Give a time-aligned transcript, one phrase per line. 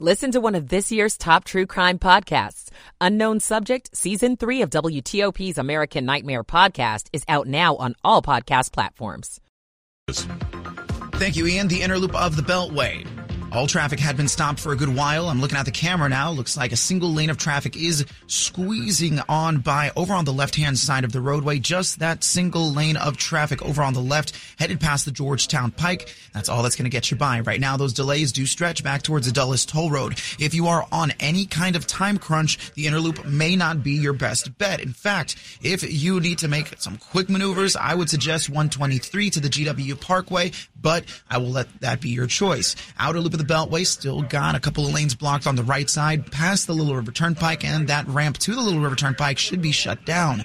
[0.00, 2.68] Listen to one of this year's top true crime podcasts.
[3.00, 8.72] Unknown Subject, Season 3 of WTOP's American Nightmare podcast is out now on all podcast
[8.72, 9.40] platforms.
[10.08, 11.68] Thank you, Ian.
[11.68, 13.06] The inner loop of the Beltway.
[13.54, 15.28] All traffic had been stopped for a good while.
[15.28, 16.32] I'm looking at the camera now.
[16.32, 20.56] Looks like a single lane of traffic is squeezing on by over on the left
[20.56, 21.60] hand side of the roadway.
[21.60, 26.12] Just that single lane of traffic over on the left headed past the Georgetown Pike.
[26.32, 27.40] That's all that's going to get you by.
[27.40, 30.14] Right now, those delays do stretch back towards the Dulles Toll Road.
[30.40, 33.92] If you are on any kind of time crunch, the inner loop may not be
[33.92, 34.80] your best bet.
[34.80, 39.38] In fact, if you need to make some quick maneuvers, I would suggest 123 to
[39.38, 42.74] the GW Parkway, but I will let that be your choice.
[42.98, 45.88] Outer loop of the Beltway still got a couple of lanes blocked on the right
[45.88, 49.62] side past the Little River Turnpike, and that ramp to the Little River Turnpike should
[49.62, 50.44] be shut down.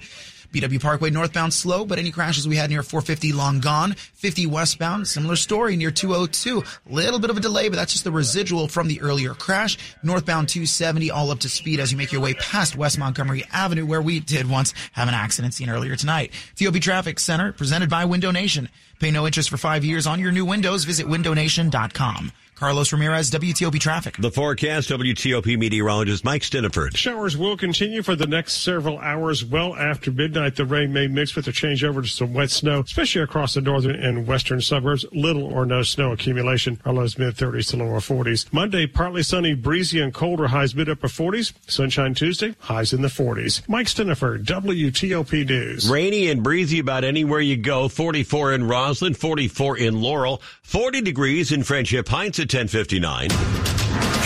[0.51, 3.93] BW Parkway northbound slow, but any crashes we had near 450 long gone.
[3.93, 6.63] 50 westbound, similar story near 202.
[6.87, 9.77] Little bit of a delay, but that's just the residual from the earlier crash.
[10.01, 13.85] Northbound 270 all up to speed as you make your way past West Montgomery Avenue
[13.85, 16.31] where we did once have an accident seen earlier tonight.
[16.55, 18.69] TOP Traffic Center presented by Window Nation.
[18.99, 20.83] Pay no interest for five years on your new windows.
[20.83, 22.31] Visit windownation.com.
[22.59, 24.17] Carlos Ramirez, WTOP Traffic.
[24.19, 26.93] The forecast, WTOP meteorologist Mike Stinneford.
[26.93, 29.45] Showers will continue for the next several hours.
[29.45, 32.81] Well after midnight, the rain may mix with a change over to some wet snow,
[32.81, 35.05] especially across the northern and western suburbs.
[35.13, 36.81] Little or no snow accumulation.
[36.83, 38.51] Our lows mid 30s to lower 40s.
[38.51, 40.47] Monday, partly sunny, breezy, and colder.
[40.47, 41.53] Highs mid upper 40s.
[41.65, 43.69] Sunshine Tuesday, highs in the 40s.
[43.69, 45.89] Mike Stinneford, WTOP News.
[45.89, 47.87] Rainy and breezy about anywhere you go.
[47.87, 53.29] 44 in Rosslyn, 44 in Laurel, 40 degrees in Friendship Heights at 1059.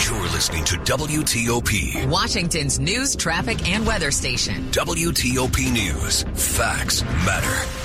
[0.02, 2.08] You're listening to WTOP.
[2.08, 4.70] Washington's news, traffic, and weather station.
[4.70, 6.22] WTOP News.
[6.32, 7.83] Facts matter.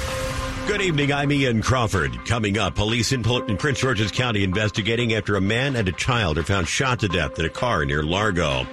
[0.69, 1.11] Good evening.
[1.11, 2.23] I'm Ian Crawford.
[2.27, 6.37] Coming up, police in, in Prince George's County investigating after a man and a child
[6.37, 8.65] are found shot to death in a car near Largo.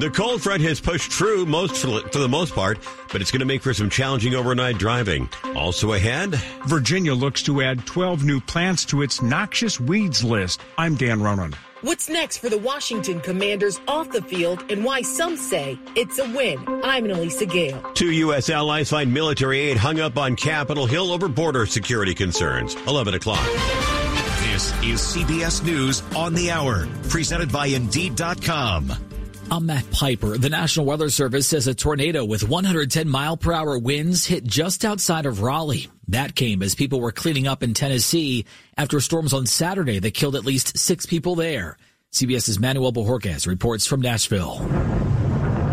[0.00, 2.80] The cold front has pushed through most for, for the most part,
[3.12, 5.30] but it's going to make for some challenging overnight driving.
[5.54, 6.34] Also ahead,
[6.66, 10.60] Virginia looks to add 12 new plants to its noxious weeds list.
[10.76, 11.54] I'm Dan Ronan.
[11.84, 16.24] What's next for the Washington Commanders off the field and why some say it's a
[16.32, 16.56] win?
[16.82, 17.78] I'm Annalisa Gale.
[17.92, 18.48] Two U.S.
[18.48, 22.74] allies find military aid hung up on Capitol Hill over border security concerns.
[22.86, 23.44] 11 o'clock.
[24.40, 29.13] This is CBS News on the Hour, presented by Indeed.com.
[29.50, 30.38] I'm Matt Piper.
[30.38, 34.84] The National Weather Service says a tornado with 110 mile per hour winds hit just
[34.84, 35.88] outside of Raleigh.
[36.08, 38.46] That came as people were cleaning up in Tennessee
[38.76, 41.76] after storms on Saturday that killed at least six people there.
[42.12, 44.58] CBS's Manuel Bojorquez reports from Nashville.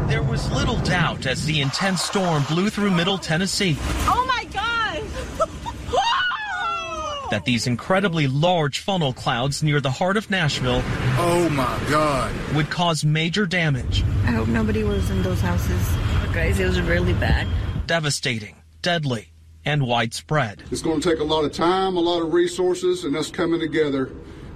[0.07, 3.77] There was little doubt as the intense storm blew through Middle Tennessee.
[3.79, 5.03] Oh my God!
[7.31, 10.83] that these incredibly large funnel clouds near the heart of Nashville
[11.23, 14.03] oh my god would cause major damage.
[14.23, 15.87] I hope nobody was in those houses.
[16.33, 17.47] Guys, it was really bad.
[17.87, 19.31] Devastating, deadly,
[19.65, 20.63] and widespread.
[20.71, 23.59] It's going to take a lot of time, a lot of resources, and us coming
[23.59, 24.11] together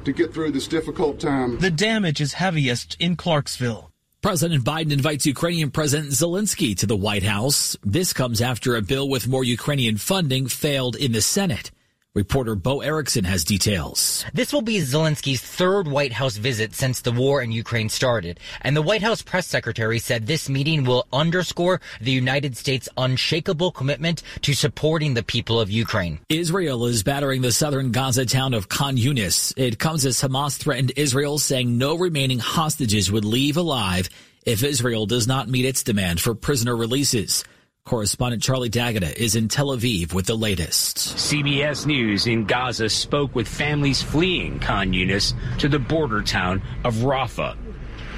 [0.06, 1.60] to get through this difficult time.
[1.60, 3.92] The damage is heaviest in Clarksville.
[4.22, 7.78] President Biden invites Ukrainian President Zelensky to the White House.
[7.84, 11.70] This comes after a bill with more Ukrainian funding failed in the Senate.
[12.16, 14.24] Reporter Bo Erickson has details.
[14.34, 18.40] This will be Zelensky's third White House visit since the war in Ukraine started.
[18.62, 23.74] And the White House press secretary said this meeting will underscore the United States' unshakable
[23.74, 26.20] commitment to supporting the people of Ukraine.
[26.30, 29.52] Israel is battering the southern Gaza town of Khan Yunis.
[29.58, 34.08] It comes as Hamas threatened Israel, saying no remaining hostages would leave alive
[34.46, 37.44] if Israel does not meet its demand for prisoner releases.
[37.86, 40.98] Correspondent Charlie D'Agata is in Tel Aviv with the latest.
[40.98, 46.96] CBS News in Gaza spoke with families fleeing Khan Yunis to the border town of
[46.96, 47.56] Rafah.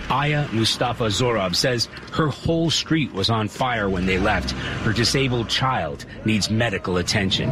[0.10, 4.52] Aya Mustafa Zorab says her whole street was on fire when they left.
[4.52, 7.50] Her disabled child needs medical attention.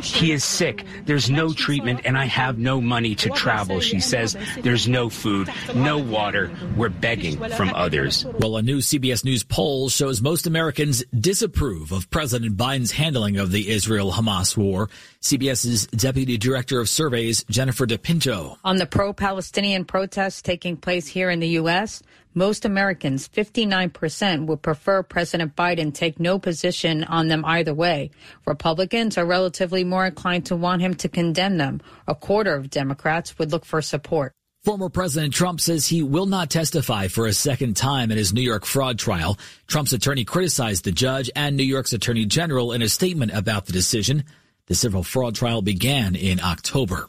[0.00, 0.84] He is sick.
[1.04, 4.36] There's no treatment and I have no money to travel, she says.
[4.62, 6.50] There's no food, no water.
[6.76, 8.24] We're begging from others.
[8.24, 13.52] Well, a new CBS News poll shows most Americans disapprove of President Biden's handling of
[13.52, 14.88] the Israel-Hamas war.
[15.20, 18.56] CBS's Deputy Director of Surveys, Jennifer DePinto.
[18.64, 22.02] On the pro-Palestinian protests taking place here in the U.S.,
[22.34, 28.10] most Americans, 59%, would prefer President Biden take no position on them either way.
[28.46, 31.82] Republicans are relatively more inclined to want him to condemn them.
[32.08, 34.32] A quarter of Democrats would look for support.
[34.64, 38.42] Former President Trump says he will not testify for a second time in his New
[38.42, 39.36] York fraud trial.
[39.66, 43.72] Trump's attorney criticized the judge and New York's attorney general in a statement about the
[43.72, 44.24] decision.
[44.68, 47.08] The civil fraud trial began in October.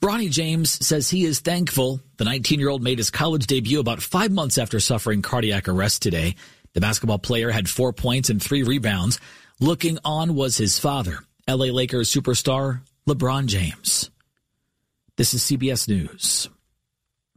[0.00, 4.00] Bronny James says he is thankful the 19 year old made his college debut about
[4.00, 6.36] five months after suffering cardiac arrest today.
[6.72, 9.20] The basketball player had four points and three rebounds.
[9.60, 14.10] Looking on was his father, LA Lakers superstar LeBron James.
[15.16, 16.48] This is CBS News.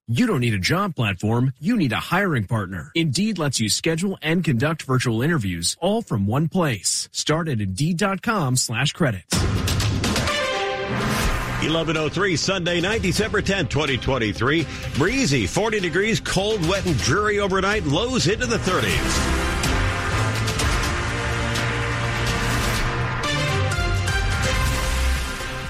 [0.07, 2.91] You don't need a job platform, you need a hiring partner.
[2.95, 7.09] Indeed lets you schedule and conduct virtual interviews all from one place.
[7.11, 9.37] Start at Indeed.com slash credits.
[11.63, 14.67] 1103 Sunday night, December 10th, 2023.
[14.95, 19.42] Breezy, 40 degrees, cold, wet, and dreary overnight, lows into the 30s.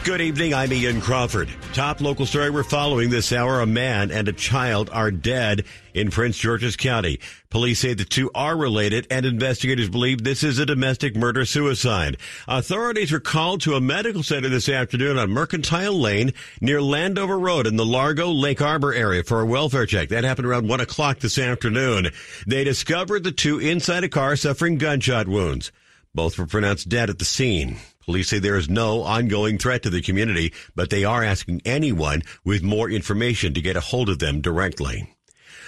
[0.04, 0.54] Good evening.
[0.54, 1.48] I'm Ian Crawford.
[1.72, 3.62] Top local story we're following this hour.
[3.62, 5.64] A man and a child are dead
[5.94, 7.22] in Prince George's County.
[7.50, 12.18] Police say the two are related and investigators believe this is a domestic murder suicide.
[12.50, 17.66] Authorities were called to a medical center this afternoon on Mercantile Lane near Landover Road
[17.66, 20.10] in the Largo Lake Arbor area for a welfare check.
[20.10, 22.10] That happened around one o'clock this afternoon.
[22.46, 25.72] They discovered the two inside a car suffering gunshot wounds.
[26.14, 27.78] Both were pronounced dead at the scene.
[28.06, 32.22] Police say there is no ongoing threat to the community, but they are asking anyone
[32.44, 35.13] with more information to get a hold of them directly.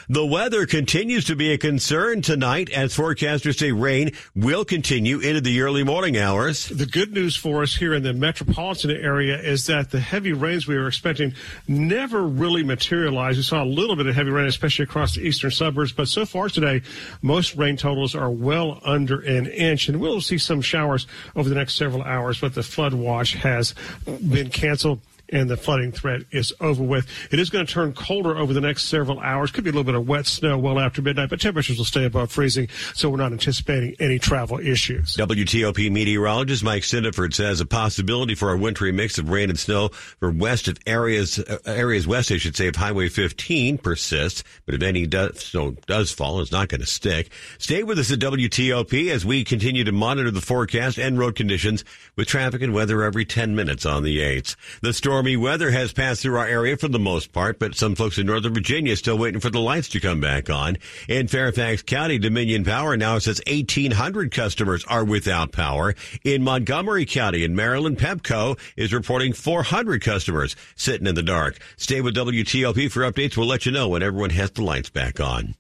[0.08, 5.42] The weather continues to be a concern tonight as forecasters say rain will continue into
[5.42, 6.68] the early morning hours.
[6.68, 10.68] The good news for us here in the metropolitan area is that the heavy rains
[10.68, 11.34] we were expecting
[11.68, 13.38] never really materialized.
[13.38, 16.24] We saw a little bit of heavy rain, especially across the eastern suburbs, but so
[16.24, 16.84] far today,
[17.24, 21.56] most rain totals are well under an inch, and we'll see some showers over the
[21.56, 23.74] next several hours, but the flood watch has
[24.06, 25.00] been canceled
[25.30, 27.08] and the flooding threat is over with.
[27.32, 29.52] It is going to turn colder over the next several hours.
[29.52, 32.06] Could be a little bit of wet snow well after midnight, but temperatures will stay
[32.06, 35.16] above freezing, so we're not anticipating any travel issues.
[35.16, 39.90] WTOP meteorologist Mike Stinneford says a possibility for a wintry mix of rain and snow
[39.90, 44.44] for west of areas uh, areas west, I should say, of Highway 15 persists.
[44.66, 47.32] But if any does, snow does fall, it's not going to stick.
[47.58, 51.84] Stay with us at WTOP as we continue to monitor the forecast and road conditions
[52.16, 54.56] with traffic and weather every 10 minutes on the 8s.
[54.82, 57.96] The storm stormy weather has passed through our area for the most part, but some
[57.96, 60.78] folks in Northern Virginia still waiting for the lights to come back on.
[61.08, 65.96] In Fairfax County, Dominion Power now says 1,800 customers are without power.
[66.26, 71.60] In Montgomery County in Maryland, Pepco is reporting 400 customers sitting in the dark.
[71.78, 73.38] Stay with WTOP for updates.
[73.38, 75.56] We'll let you know when everyone has the lights back on.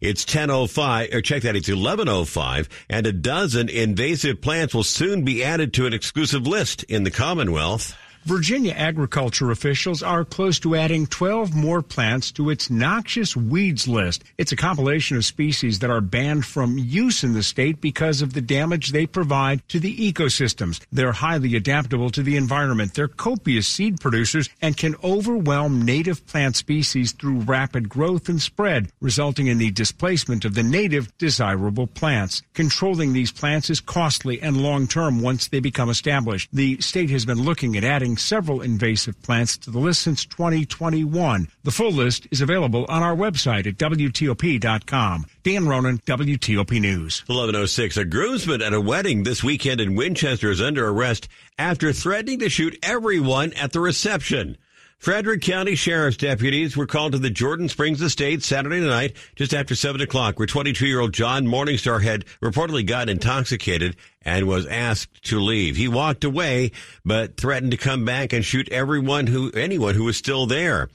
[0.00, 5.42] It's 1005, or check that, it's 1105, and a dozen invasive plants will soon be
[5.42, 7.96] added to an exclusive list in the Commonwealth.
[8.24, 14.22] Virginia agriculture officials are close to adding 12 more plants to its noxious weeds list.
[14.38, 18.32] It's a compilation of species that are banned from use in the state because of
[18.32, 20.80] the damage they provide to the ecosystems.
[20.92, 22.94] They're highly adaptable to the environment.
[22.94, 28.92] They're copious seed producers and can overwhelm native plant species through rapid growth and spread,
[29.00, 32.42] resulting in the displacement of the native desirable plants.
[32.54, 36.50] Controlling these plants is costly and long term once they become established.
[36.52, 40.26] The state has been looking at adding adding several invasive plants to the list since
[40.26, 41.48] 2021.
[41.64, 45.24] The full list is available on our website at WTOP.com.
[45.42, 47.22] Dan Ronan, WTOP News.
[47.26, 47.96] 1106.
[47.96, 51.26] A groomsman at a wedding this weekend in Winchester is under arrest
[51.58, 54.58] after threatening to shoot everyone at the reception.
[55.02, 59.74] Frederick County Sheriff's deputies were called to the Jordan Springs estate Saturday night just after
[59.74, 65.74] 7 o'clock where 22-year-old John Morningstar had reportedly got intoxicated and was asked to leave.
[65.74, 66.70] He walked away
[67.04, 70.88] but threatened to come back and shoot everyone who, anyone who was still there.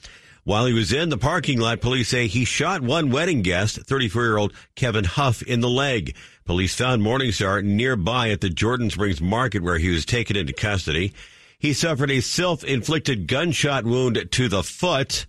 [0.46, 4.54] While he was in the parking lot, police say he shot one wedding guest, 34-year-old
[4.76, 6.16] Kevin Huff, in the leg.
[6.46, 11.12] Police found Morningstar nearby at the Jordan Springs market where he was taken into custody.
[11.60, 15.26] He suffered a self-inflicted gunshot wound to the foot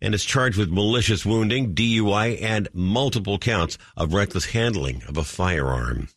[0.00, 5.24] and is charged with malicious wounding, DUI, and multiple counts of reckless handling of a
[5.24, 6.08] firearm.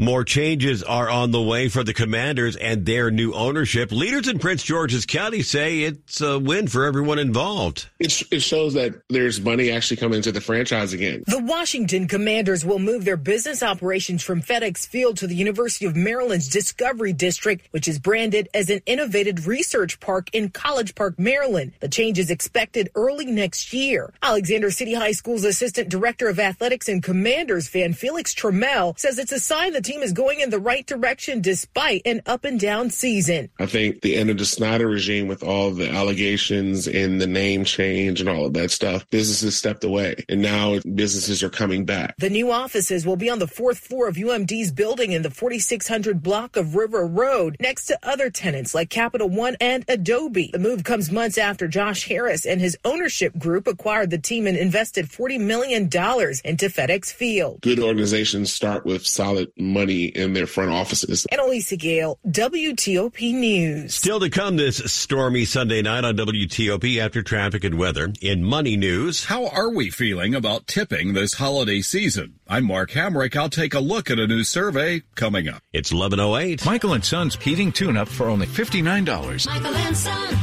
[0.00, 3.90] More changes are on the way for the Commanders and their new ownership.
[3.90, 7.88] Leaders in Prince George's County say it's a win for everyone involved.
[7.98, 11.24] It, it shows that there's money actually coming into the franchise again.
[11.26, 15.96] The Washington Commanders will move their business operations from FedEx Field to the University of
[15.96, 21.72] Maryland's Discovery District, which is branded as an innovative research park in College Park, Maryland.
[21.80, 24.14] The change is expected early next year.
[24.22, 29.32] Alexandria City High School's Assistant Director of Athletics and Commanders fan Felix Trammell says it's
[29.32, 32.90] a sign that team is going in the right direction despite an up and down
[32.90, 33.48] season.
[33.58, 37.64] I think the end of the Snyder regime with all the allegations and the name
[37.64, 42.14] change and all of that stuff, businesses stepped away and now businesses are coming back.
[42.18, 46.22] The new offices will be on the fourth floor of UMD's building in the 4600
[46.22, 50.50] block of River Road next to other tenants like Capital One and Adobe.
[50.52, 54.56] The move comes months after Josh Harris and his ownership group acquired the team and
[54.58, 57.62] invested $40 million into FedEx Field.
[57.62, 61.26] Good organizations start with solid money in their front offices.
[61.32, 63.94] Annalisa Gale, WTOP News.
[63.94, 68.12] Still to come this stormy Sunday night on WTOP after traffic and weather.
[68.20, 72.40] In money news, how are we feeling about tipping this holiday season?
[72.48, 73.36] I'm Mark Hamrick.
[73.36, 75.62] I'll take a look at a new survey coming up.
[75.72, 76.66] It's 1108.
[76.66, 79.46] Michael and Son's heating tune-up for only $59.
[79.46, 80.38] Michael and Son.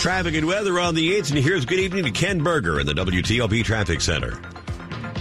[0.00, 2.92] Traffic and weather on the 8th, and here's good evening to Ken Berger in the
[2.92, 4.38] WTOP Traffic Center.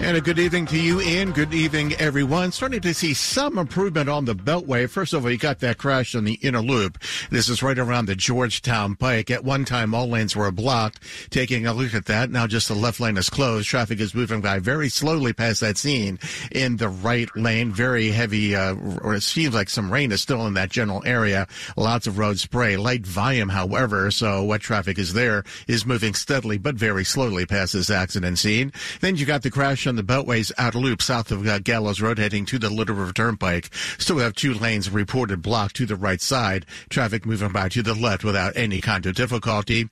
[0.03, 1.31] And a good evening to you, Ian.
[1.31, 2.51] Good evening, everyone.
[2.51, 4.89] Starting to see some improvement on the Beltway.
[4.89, 7.01] First of all, you got that crash on the inner loop.
[7.29, 9.31] This is right around the Georgetown Pike.
[9.31, 10.99] At one time, all lanes were blocked.
[11.29, 13.69] Taking a look at that, now just the left lane is closed.
[13.69, 16.19] Traffic is moving by very slowly past that scene
[16.51, 17.71] in the right lane.
[17.71, 21.47] Very heavy, uh, or it seems like some rain is still in that general area.
[21.77, 22.75] Lots of road spray.
[22.75, 27.71] Light volume, however, so what traffic is there is moving steadily but very slowly past
[27.71, 28.73] this accident scene.
[28.99, 32.17] Then you got the crash on the Beltway's outer loop south of uh, Gallows Road
[32.17, 33.73] heading to the Little River Turnpike.
[33.97, 36.65] Still have two lanes reported blocked to the right side.
[36.89, 39.89] Traffic moving by to the left without any kind of difficulty.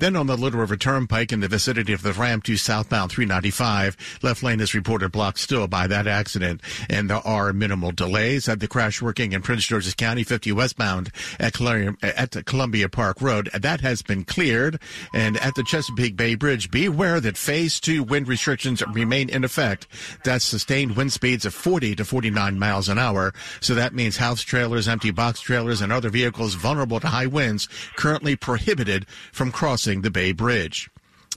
[0.00, 3.96] Then on the Little River Turnpike in the vicinity of the ramp to southbound 395,
[4.22, 6.60] left lane is reported blocked still by that accident.
[6.88, 11.10] And there are minimal delays at the crash working in Prince George's County 50 westbound
[11.38, 13.50] at Columbia, at Columbia Park Road.
[13.52, 14.80] That has been cleared.
[15.12, 19.86] And at the Chesapeake Bay Bridge, beware that phase two wind restrictions remain in effect.
[20.24, 23.32] That's sustained wind speeds of 40 to 49 miles an hour.
[23.60, 27.68] So that means house trailers, empty box trailers, and other vehicles vulnerable to high winds
[27.96, 30.90] currently prohibited from crossing crossing the Bay Bridge.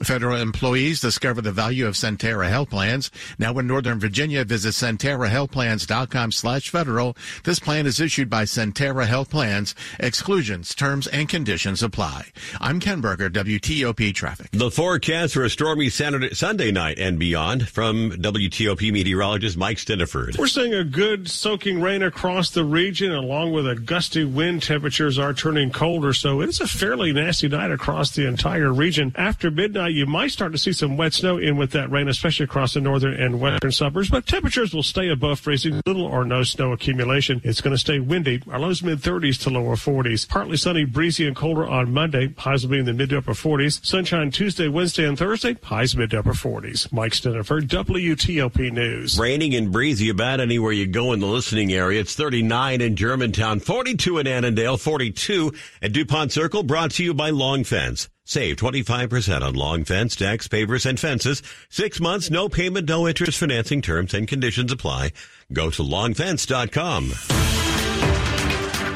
[0.04, 3.10] Federal employees discover the value of Sentara health plans.
[3.39, 7.18] Now in Northern Virginia, visit SentaraHealthPlans.com slash federal.
[7.44, 9.74] This plan is issued by Sentara Health Plans.
[10.00, 12.25] Exclusions, terms, and conditions apply.
[12.62, 14.51] I'm Ken Berger, WTOP Traffic.
[14.51, 20.38] The forecast for a stormy Saturday, Sunday night and beyond from WTOP meteorologist Mike Stinneford.
[20.38, 24.62] We're seeing a good soaking rain across the region along with a gusty wind.
[24.62, 29.12] Temperatures are turning colder, so it's a fairly nasty night across the entire region.
[29.16, 32.44] After midnight, you might start to see some wet snow in with that rain, especially
[32.46, 35.82] across the northern and western suburbs, but temperatures will stay above freezing.
[35.86, 37.41] Little or no snow accumulation.
[37.44, 38.41] It's going to stay windy.
[38.50, 40.27] Our lows mid 30s to lower 40s.
[40.27, 42.34] Partly sunny, breezy, and colder on Monday.
[42.38, 43.86] Highs will be in the mid to upper 40s.
[43.86, 45.56] Sunshine Tuesday, Wednesday, and Thursday.
[45.63, 46.91] Highs mid to upper 40s.
[46.91, 49.20] Mike Stinneford, WTOP News.
[49.20, 52.01] Raining and breezy about anywhere you go in the listening area.
[52.01, 57.29] It's 39 in Germantown, 42 in Annandale, 42 at DuPont Circle, brought to you by
[57.29, 58.10] Long Fence.
[58.29, 61.41] Save 25% on long fence, decks, pavers, and fences.
[61.69, 65.13] Six months, no payment, no interest financing terms and conditions apply.
[65.53, 67.66] Go to longfence.com.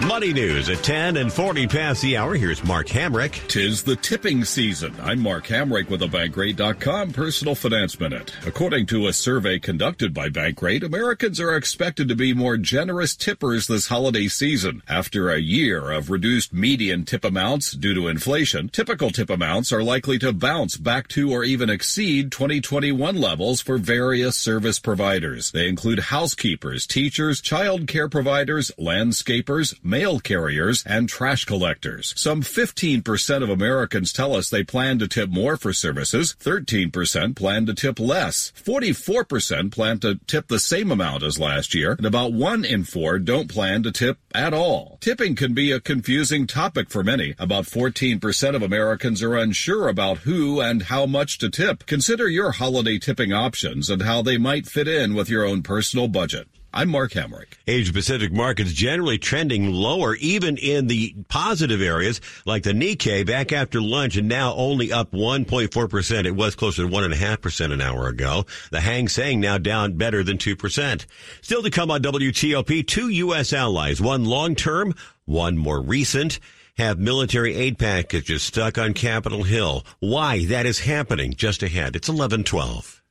[0.08, 2.34] Money news at 10 and 40 past the hour.
[2.34, 3.48] Here's Mark Hamrick.
[3.48, 4.96] Tis the tipping season.
[5.00, 8.34] I'm Mark Hamrick with a Bankrate.com personal finance minute.
[8.46, 13.67] According to a survey conducted by Bankrate, Americans are expected to be more generous tippers
[13.67, 14.81] this holiday season.
[14.88, 19.84] After a year of reduced median tip amounts due to inflation, typical tip amounts are
[19.84, 25.51] likely to bounce back to or even exceed 2021 levels for various service providers.
[25.51, 32.13] They include housekeepers, teachers, child care providers, landscapers, mail carriers, and trash collectors.
[32.17, 36.33] Some 15% of Americans tell us they plan to tip more for services.
[36.39, 38.53] 13% plan to tip less.
[38.55, 41.91] 44% plan to tip the same amount as last year.
[41.91, 44.98] And about one in four don't plan to tip at all.
[45.01, 47.36] Tipping can be a confusing topic for many.
[47.38, 51.86] About 14% of Americans are unsure about who and how much to tip.
[51.86, 56.07] Consider your holiday tipping options and how they might fit in with your own personal
[56.07, 56.48] budget.
[56.73, 57.57] I'm Mark Hamrick.
[57.67, 63.51] Asia Pacific markets generally trending lower, even in the positive areas like the Nikkei back
[63.51, 66.25] after lunch and now only up 1.4%.
[66.25, 68.45] It was closer to 1.5% an hour ago.
[68.71, 71.05] The Hang Seng now down better than 2%.
[71.41, 73.51] Still to come on WTOP, two U.S.
[73.51, 76.39] allies, one long term, one more recent
[76.77, 79.85] have military aid packages stuck on Capitol Hill.
[79.99, 81.97] Why that is happening just ahead.
[81.97, 83.03] It's 1112.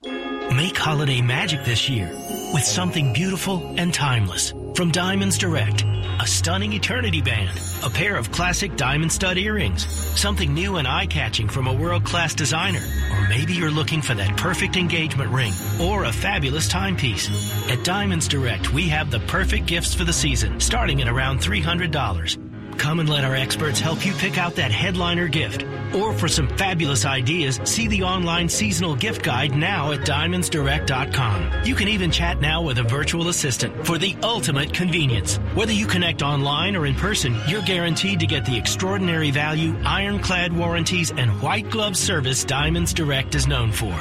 [0.57, 2.11] Make holiday magic this year
[2.53, 5.85] with something beautiful and timeless from Diamonds Direct.
[6.21, 9.87] A stunning eternity band, a pair of classic diamond stud earrings,
[10.21, 14.77] something new and eye-catching from a world-class designer, or maybe you're looking for that perfect
[14.77, 17.31] engagement ring or a fabulous timepiece.
[17.71, 22.50] At Diamonds Direct, we have the perfect gifts for the season, starting at around $300.
[22.81, 25.67] Come and let our experts help you pick out that headliner gift.
[25.95, 31.67] Or for some fabulous ideas, see the online seasonal gift guide now at diamondsdirect.com.
[31.67, 35.37] You can even chat now with a virtual assistant for the ultimate convenience.
[35.53, 40.51] Whether you connect online or in person, you're guaranteed to get the extraordinary value, ironclad
[40.51, 43.93] warranties, and white glove service Diamonds Direct is known for.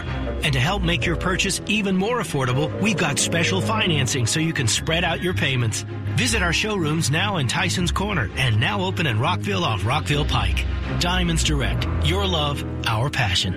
[0.44, 4.54] And to help make your purchase even more affordable, we've got special financing so you
[4.54, 5.86] can spread out your payments.
[6.16, 10.66] Visit our showrooms now in Tyson's Corner and now open in Rockville off Rockville Pike.
[11.00, 11.88] Diamonds Direct.
[12.06, 13.54] Your love, our passion.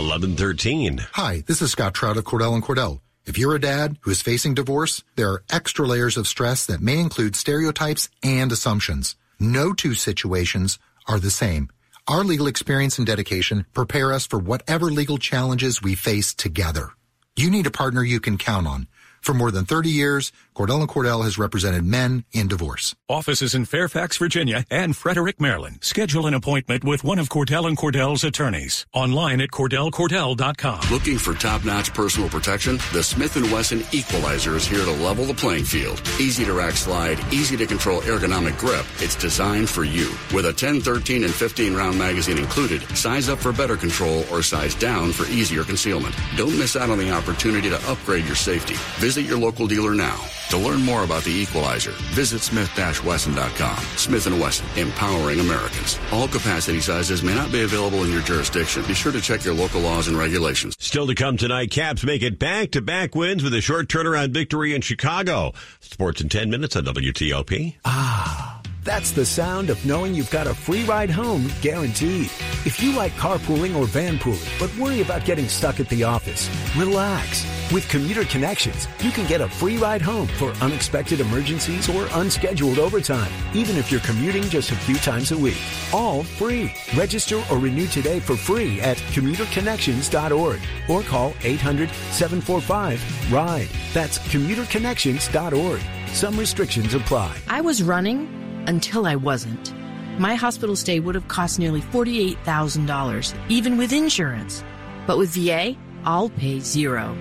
[0.00, 0.98] 1113.
[1.12, 3.00] Hi, this is Scott Trout of Cordell and Cordell.
[3.26, 6.80] If you're a dad who is facing divorce, there are extra layers of stress that
[6.80, 9.14] may include stereotypes and assumptions.
[9.38, 11.68] No two situations are the same.
[12.08, 16.90] Our legal experience and dedication prepare us for whatever legal challenges we face together.
[17.36, 18.88] You need a partner you can count on.
[19.20, 22.94] For more than 30 years, Cordell and Cordell has represented men in divorce.
[23.08, 25.78] Offices in Fairfax, Virginia and Frederick, Maryland.
[25.80, 28.84] Schedule an appointment with one of Cordell and Cordell's attorneys.
[28.92, 30.80] Online at cordellcordell.com.
[30.90, 32.76] Looking for top-notch personal protection?
[32.92, 35.98] The Smith & Wesson Equalizer is here to level the playing field.
[36.20, 38.84] Easy to rack slide, easy to control ergonomic grip.
[38.98, 40.12] It's designed for you.
[40.34, 44.42] With a 10, 13, and 15 round magazine included, size up for better control or
[44.42, 46.14] size down for easier concealment.
[46.36, 48.74] Don't miss out on the opportunity to upgrade your safety.
[49.00, 50.20] Visit your local dealer now.
[50.50, 53.78] To learn more about the Equalizer, visit smith-wesson.com.
[53.96, 55.96] Smith & Wesson, empowering Americans.
[56.10, 58.82] All capacity sizes may not be available in your jurisdiction.
[58.88, 60.74] Be sure to check your local laws and regulations.
[60.80, 64.80] Still to come tonight, Caps make it back-to-back wins with a short turnaround victory in
[64.80, 65.52] Chicago.
[65.78, 67.76] Sports in 10 minutes on WTOP.
[67.84, 68.59] Ah.
[68.82, 72.30] That's the sound of knowing you've got a free ride home guaranteed.
[72.64, 77.44] If you like carpooling or vanpooling, but worry about getting stuck at the office, relax.
[77.72, 82.78] With Commuter Connections, you can get a free ride home for unexpected emergencies or unscheduled
[82.78, 85.60] overtime, even if you're commuting just a few times a week.
[85.92, 86.72] All free.
[86.96, 93.68] Register or renew today for free at commuterconnections.org or call 800-745-RIDE.
[93.92, 95.80] That's commuterconnections.org.
[96.12, 97.36] Some restrictions apply.
[97.46, 99.72] I was running until I wasn't.
[100.18, 104.62] My hospital stay would have cost nearly $48,000, even with insurance.
[105.06, 107.16] But with VA, I'll pay zero.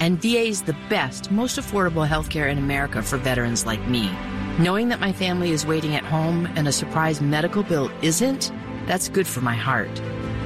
[0.00, 4.10] And VA is the best, most affordable healthcare in America for veterans like me.
[4.58, 8.52] Knowing that my family is waiting at home and a surprise medical bill isn't,
[8.86, 9.90] that's good for my heart.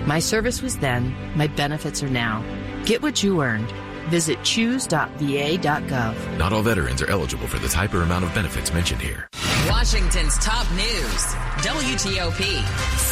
[0.07, 2.42] My service was then, my benefits are now.
[2.85, 3.72] Get what you earned.
[4.11, 6.38] Visit choose.va.gov.
[6.38, 9.28] Not all veterans are eligible for the type or amount of benefits mentioned here.
[9.72, 11.24] Washington's top news,
[11.64, 12.62] WTOP.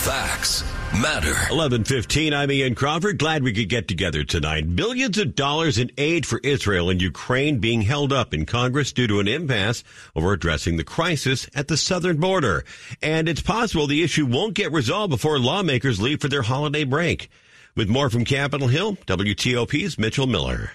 [0.04, 0.62] Facts
[1.00, 1.32] matter.
[1.50, 2.34] 11:15.
[2.34, 3.18] I'm Ian Crawford.
[3.18, 4.76] Glad we could get together tonight.
[4.76, 9.06] Billions of dollars in aid for Israel and Ukraine being held up in Congress due
[9.06, 9.82] to an impasse
[10.14, 12.62] over addressing the crisis at the southern border.
[13.00, 17.30] And it's possible the issue won't get resolved before lawmakers leave for their holiday break.
[17.74, 20.72] With more from Capitol Hill, WTOP's Mitchell Miller.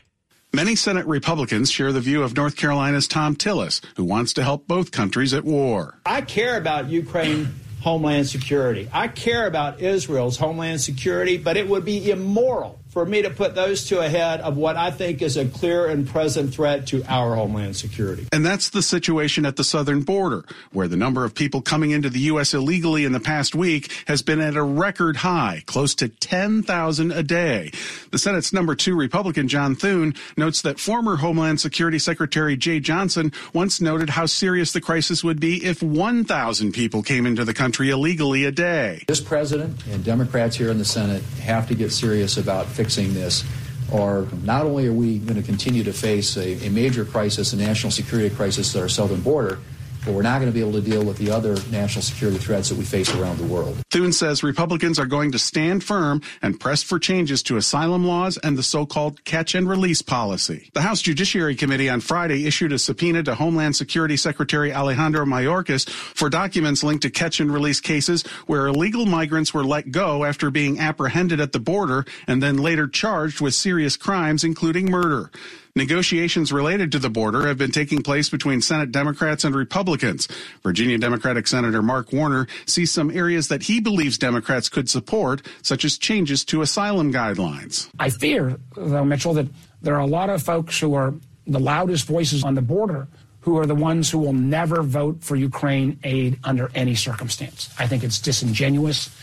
[0.55, 4.69] Many Senate Republicans share the view of North Carolina's Thom Tillis, who wants to help
[4.69, 5.99] both countries at war.
[6.05, 8.87] I care about Ukraine homeland security.
[8.93, 13.55] I care about Israel's homeland security, but it would be immoral for me to put
[13.55, 17.35] those two ahead of what I think is a clear and present threat to our
[17.35, 18.25] homeland security.
[18.31, 22.09] And that's the situation at the southern border, where the number of people coming into
[22.09, 22.53] the U.S.
[22.53, 27.21] illegally in the past week has been at a record high, close to 10,000 a
[27.21, 27.69] day.
[28.11, 33.33] The Senate's number two Republican, John Thune, notes that former Homeland Security Secretary Jeh Johnson
[33.51, 37.89] once noted how serious the crisis would be if 1,000 people came into the country
[37.89, 39.03] illegally a day.
[39.05, 43.15] This president and Democrats here in the Senate have to get serious about fixing fixing
[43.15, 43.43] this,
[43.91, 47.57] or not only are we going to continue to face a, a major crisis, a
[47.57, 49.57] national security crisis at our southern border,
[50.05, 52.69] but we're not going to be able to deal with the other national security threats
[52.69, 53.77] that we face around the world.
[53.91, 58.37] Thune says Republicans are going to stand firm and press for changes to asylum laws
[58.37, 60.69] and the so-called catch and release policy.
[60.73, 65.89] The House Judiciary Committee on Friday issued a subpoena to Homeland Security Secretary Alejandro Mayorkas
[65.89, 70.51] for documents linked to catch and release cases where illegal migrants were let go after
[70.51, 75.31] being apprehended at the border and then later charged with serious crimes, including murder.
[75.77, 80.25] Negotiations related to the border have been taking place between Senate Democrats and Republicans.
[80.63, 85.83] Virginia Democratic Senator Mark Warner sees some areas that he believes Democrats could support, such
[85.83, 87.89] as changes to asylum guidelines.
[87.99, 89.47] I fear, though, Mitchell, that
[89.81, 91.13] there are a lot of folks who are
[91.45, 93.09] the loudest voices on the border
[93.41, 97.69] who are the ones who will never vote for Ukraine aid under any circumstance.
[97.77, 99.13] I think it's disingenuous.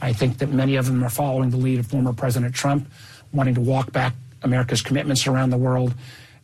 [0.00, 2.90] I think that many of them are following the lead of former President Trump,
[3.32, 5.94] wanting to walk back America's commitments around the world.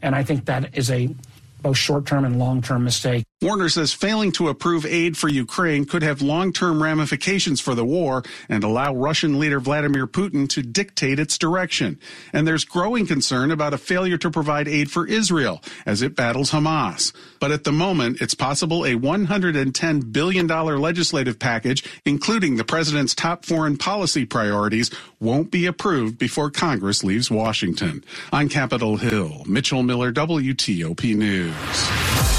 [0.03, 1.15] And I think that is a
[1.63, 3.26] both short term and long term mistake.
[3.47, 7.85] Warner says failing to approve aid for Ukraine could have long term ramifications for the
[7.85, 12.01] war and allow Russian leader Vladimir Putin to dictate its direction.
[12.33, 16.51] And there's growing concern about a failure to provide aid for Israel as it battles
[16.51, 17.15] Hamas.
[17.39, 23.45] But at the moment, it's possible a $110 billion legislative package, including the president's top
[23.45, 28.03] foreign policy priorities, won't be approved before Congress leaves Washington.
[28.33, 32.36] On Capitol Hill, Mitchell Miller, WTOP News.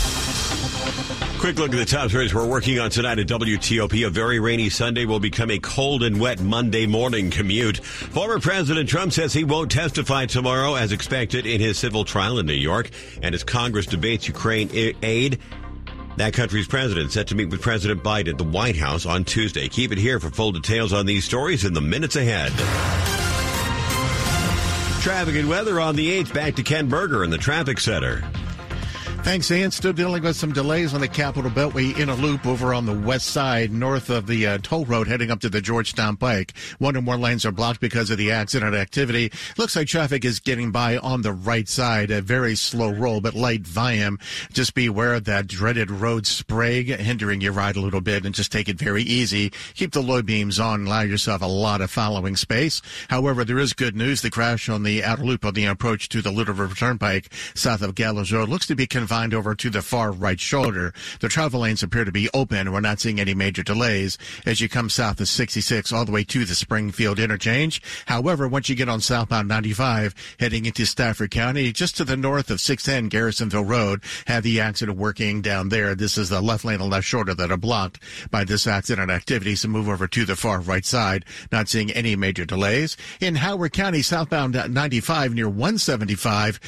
[1.40, 4.08] Quick look at the top stories we're working on tonight at WTOP.
[4.08, 7.78] A very rainy Sunday will become a cold and wet Monday morning commute.
[7.78, 12.48] Former President Trump says he won't testify tomorrow as expected in his civil trial in
[12.48, 12.90] New York.
[13.22, 15.40] And as Congress debates Ukraine aid,
[16.18, 19.68] that country's president set to meet with President Biden at the White House on Tuesday.
[19.68, 22.52] Keep it here for full details on these stories in the minutes ahead.
[25.04, 26.34] Traffic and weather on the 8th.
[26.34, 28.24] Back to Ken Berger in the traffic center.
[29.28, 29.72] Thanks, Ian.
[29.72, 32.98] Still dealing with some delays on the Capital Beltway in a loop over on the
[32.98, 36.54] west side, north of the uh, toll road heading up to the Georgetown Pike.
[36.80, 39.34] One or more lanes are blocked because of the accident activity.
[39.58, 42.10] Looks like traffic is getting by on the right side.
[42.10, 44.18] A very slow roll, but light volume.
[44.54, 48.34] Just be aware of that dreaded road spray hindering your ride a little bit and
[48.34, 49.52] just take it very easy.
[49.76, 50.88] Keep the low beams on.
[50.88, 52.82] Allow yourself a lot of following space.
[53.10, 54.22] However, there is good news.
[54.22, 57.82] The crash on the outer loop on the approach to the Little River Turnpike south
[57.82, 60.94] of Gallows Road looks to be confined confined over to the far right shoulder.
[61.22, 62.72] The travel lanes appear to be open.
[62.72, 66.24] We're not seeing any major delays as you come south of 66 all the way
[66.26, 67.82] to the Springfield interchange.
[68.06, 72.52] However, once you get on southbound 95 heading into Stafford County, just to the north
[72.52, 75.96] of 610 Garrisonville Road, had the accident working down there.
[75.96, 78.00] This is the left lane and left shoulder that are blocked
[78.30, 79.56] by this accident activity.
[79.56, 81.26] So move over to the far right side.
[81.52, 82.98] Not seeing any major delays.
[83.20, 86.60] In Howard County, southbound 95 near 175,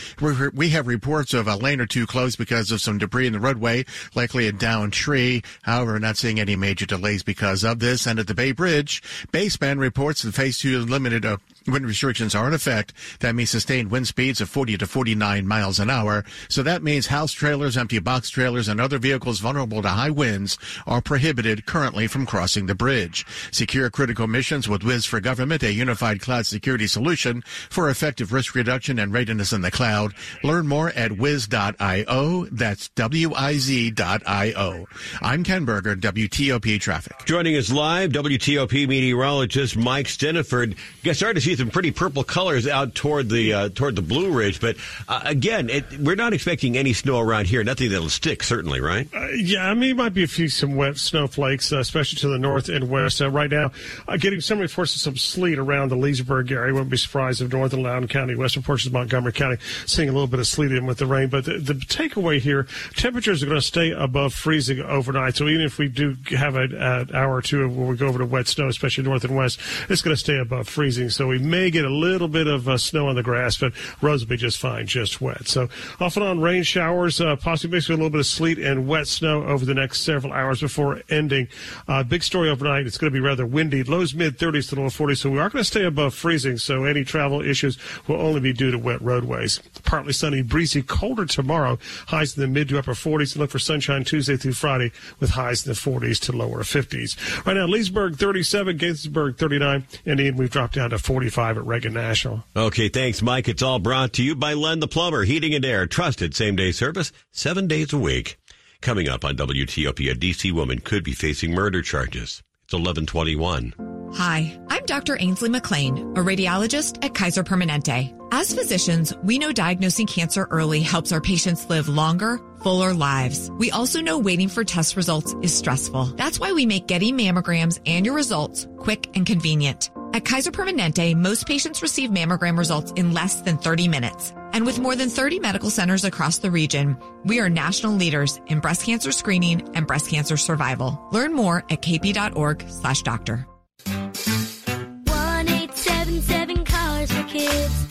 [0.55, 3.39] we have reports of a lane or two closed because of some debris in the
[3.39, 5.43] roadway, likely a downed tree.
[5.63, 8.05] However, not seeing any major delays because of this.
[8.05, 11.25] And at the Bay Bridge, Baseman reports that phase two limited
[11.67, 12.93] wind restrictions are in effect.
[13.19, 16.23] That means sustained wind speeds of 40 to 49 miles an hour.
[16.47, 20.57] So that means house trailers, empty box trailers, and other vehicles vulnerable to high winds
[20.87, 23.25] are prohibited currently from crossing the bridge.
[23.51, 28.55] Secure critical missions with Wiz for Government, a unified cloud security solution for effective risk
[28.55, 30.13] reduction and readiness in the cloud.
[30.43, 32.45] Learn more at wiz.io.
[32.51, 34.87] That's W-I-Z.io.
[35.21, 37.25] I'm Ken Berger, WTOP Traffic.
[37.25, 40.77] Joining us live, WTOP meteorologist Mike Stinneford.
[41.03, 44.31] You starting to see some pretty purple colors out toward the uh, toward the Blue
[44.31, 44.75] Ridge, but
[45.07, 47.63] uh, again, it, we're not expecting any snow around here.
[47.63, 49.07] Nothing that'll stick, certainly, right?
[49.13, 52.27] Uh, yeah, I mean, it might be a few some wet snowflakes, uh, especially to
[52.27, 53.21] the north and west.
[53.21, 53.71] Uh, right now,
[54.07, 56.73] uh, getting some reports of some sleet around the Leesburg area.
[56.73, 60.11] Wouldn't be surprised if north and Loudoun County, western portions of Montgomery County, seeing a
[60.11, 61.29] little bit of sleet in with the rain.
[61.29, 65.35] But the, the takeaway here, temperatures are going to stay above freezing overnight.
[65.35, 68.25] So even if we do have an hour or two where we go over to
[68.25, 69.59] wet snow, especially north and west,
[69.89, 71.09] it's going to stay above freezing.
[71.09, 74.23] So we may get a little bit of uh, snow on the grass, but roads
[74.23, 75.47] will be just fine, just wet.
[75.47, 78.59] So off and on rain showers, uh, possibly mixed with a little bit of sleet
[78.59, 81.47] and wet snow over the next several hours before ending.
[81.87, 82.87] Uh, big story overnight.
[82.87, 83.83] It's going to be rather windy.
[83.83, 85.17] Lows mid 30s to low 40s.
[85.17, 86.57] So we are going to stay above freezing.
[86.57, 89.59] So any travel issues will only be due to wet roadways.
[89.83, 93.33] Partly sunny, breezy, colder tomorrow highs in the mid to upper 40s.
[93.33, 97.45] And look for sunshine Tuesday through Friday with highs in the 40s to lower 50s.
[97.45, 100.97] Right now, Leesburg 37, Gaithersburg 39, and Ian, we've dropped down to
[101.29, 102.43] 45 at Reagan National.
[102.55, 103.47] Okay, thanks, Mike.
[103.47, 106.71] It's all brought to you by Len the Plumber, Heating and Air, trusted same day
[106.71, 108.37] service, seven days a week.
[108.81, 112.41] Coming up on WTOP, a DC woman could be facing murder charges.
[112.63, 113.73] It's 1121.
[114.15, 115.17] Hi, I'm Dr.
[115.19, 118.15] Ainsley MacLean, a radiologist at Kaiser Permanente.
[118.31, 123.51] As physicians, we know diagnosing cancer early helps our patients live longer, fuller lives.
[123.51, 126.05] We also know waiting for test results is stressful.
[126.15, 129.91] That's why we make getting mammograms and your results quick and convenient.
[130.13, 134.33] At Kaiser Permanente, most patients receive mammogram results in less than 30 minutes.
[134.53, 138.59] And with more than 30 medical centers across the region, we are national leaders in
[138.59, 140.99] breast cancer screening and breast cancer survival.
[141.11, 143.45] Learn more at kp.org slash doctor.
[143.85, 147.88] 1877 Cars for Kids.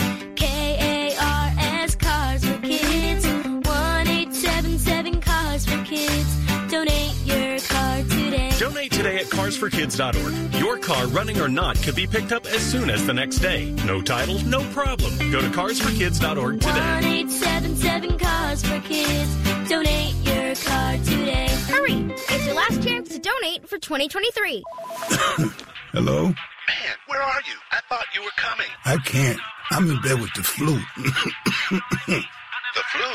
[9.29, 10.55] At carsforkids.org.
[10.61, 13.71] Your car, running or not, could be picked up as soon as the next day.
[13.87, 15.17] No title, no problem.
[15.31, 16.71] Go to carsforkids.org today.
[16.71, 19.69] 1877 Cars for Kids.
[19.69, 21.49] Donate your car today.
[21.69, 22.15] Hurry!
[22.31, 24.63] It's your last chance to donate for 2023.
[25.93, 26.25] Hello?
[26.25, 26.35] Man,
[27.07, 27.57] where are you?
[27.73, 28.67] I thought you were coming.
[28.85, 29.41] I can't.
[29.71, 30.75] I'm in bed with the flu.
[30.97, 33.11] the flu?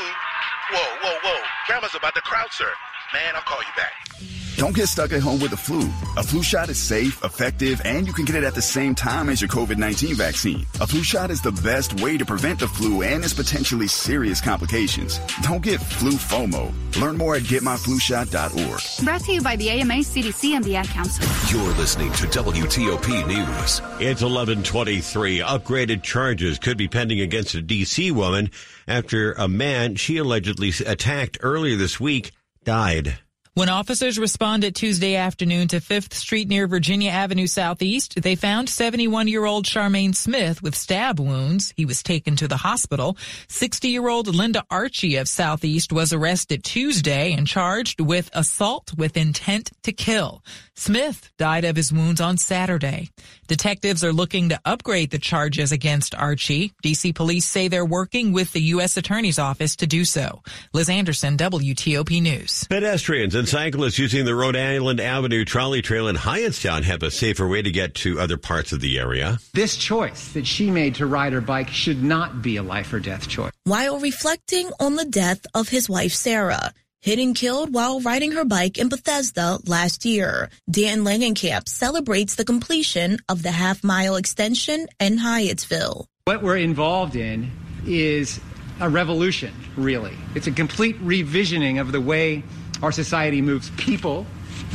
[0.70, 1.40] Whoa, whoa, whoa.
[1.66, 2.74] Grandma's about to crowd surf.
[3.12, 4.43] Man, I'll call you back.
[4.56, 5.80] Don't get stuck at home with the flu.
[6.16, 9.28] A flu shot is safe, effective, and you can get it at the same time
[9.28, 10.64] as your COVID 19 vaccine.
[10.80, 14.40] A flu shot is the best way to prevent the flu and its potentially serious
[14.40, 15.18] complications.
[15.42, 16.72] Don't get flu FOMO.
[17.00, 19.04] Learn more at getmyflushot.org.
[19.04, 21.24] Brought to you by the AMA, CDC, and the Ad Council.
[21.50, 23.80] You're listening to WTOP News.
[24.00, 25.40] It's 1123.
[25.40, 28.12] Upgraded charges could be pending against a D.C.
[28.12, 28.52] woman
[28.86, 32.30] after a man she allegedly attacked earlier this week
[32.62, 33.18] died.
[33.56, 39.28] When officers responded Tuesday afternoon to 5th Street near Virginia Avenue Southeast, they found 71
[39.28, 41.72] year old Charmaine Smith with stab wounds.
[41.76, 43.16] He was taken to the hospital.
[43.46, 49.16] 60 year old Linda Archie of Southeast was arrested Tuesday and charged with assault with
[49.16, 50.42] intent to kill.
[50.74, 53.08] Smith died of his wounds on Saturday.
[53.46, 56.72] Detectives are looking to upgrade the charges against Archie.
[56.82, 58.96] DC police say they're working with the U.S.
[58.96, 60.42] Attorney's Office to do so.
[60.72, 62.64] Liz Anderson, WTOP News.
[62.68, 67.46] Pedestrians and cyclists using the Rhode Island Avenue trolley trail in Hyanstown have a safer
[67.46, 69.38] way to get to other parts of the area.
[69.52, 73.00] This choice that she made to ride her bike should not be a life or
[73.00, 73.52] death choice.
[73.64, 78.46] While reflecting on the death of his wife, Sarah, hit and killed while riding her
[78.46, 80.48] bike in Bethesda last year.
[80.70, 86.06] Dan Langenkamp celebrates the completion of the half mile extension in Hyattsville.
[86.24, 87.50] What we're involved in
[87.86, 88.40] is
[88.80, 90.16] a revolution, really.
[90.34, 92.42] It's a complete revisioning of the way
[92.84, 94.26] our society moves people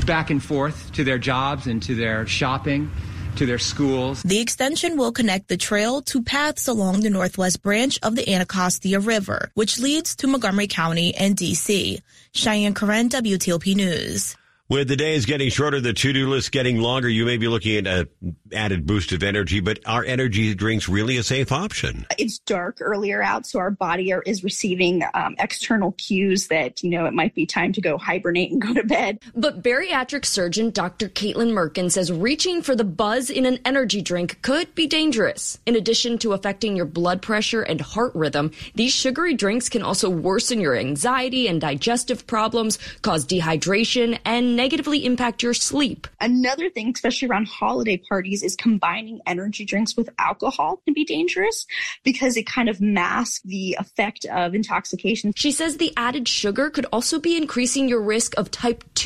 [0.07, 2.89] back and forth to their jobs and to their shopping
[3.35, 4.23] to their schools.
[4.23, 8.99] The extension will connect the trail to paths along the northwest branch of the Anacostia
[8.99, 12.01] River, which leads to Montgomery County and D.C.
[12.33, 14.35] Cheyenne Corin, WTOP News.
[14.69, 18.07] With the days getting shorter, the to-do list getting longer, you may be looking at
[18.21, 22.05] an added boost of energy, but are energy drinks really a safe option?
[22.19, 26.91] It's dark earlier out, so our body are, is receiving um, external cues that, you
[26.91, 29.17] know, it might be time to go hibernate and go to bed.
[29.33, 31.09] But bariatric surgeon Dr.
[31.09, 35.57] Caitlin Merkin says reaching for the buzz in an energy drink could be dangerous.
[35.65, 40.11] In addition to affecting your blood pressure and heart rhythm, these sugary drinks can also
[40.11, 46.05] worsen your anxiety and digestive problems, cause dehydration, and negatively impact your sleep.
[46.19, 51.65] Another thing, especially around holiday parties, is combining energy drinks with alcohol can be dangerous
[52.03, 55.31] because it kind of masks the effect of intoxication.
[55.33, 58.89] She says the added sugar could also be increasing your risk of type 2